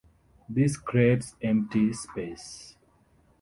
[0.49, 2.75] This creates empty space.